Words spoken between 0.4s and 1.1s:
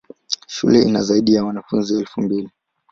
Shule ina